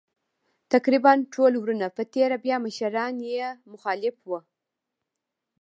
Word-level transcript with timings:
تقریباً 0.73 1.11
ټول 1.33 1.51
وروڼه 1.57 1.87
په 1.97 2.03
تېره 2.13 2.37
بیا 2.45 2.57
مشران 2.65 3.15
یې 3.31 3.45
مخالف 3.71 4.15
وو. 4.27 4.39